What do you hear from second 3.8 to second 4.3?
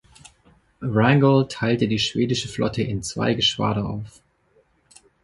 auf.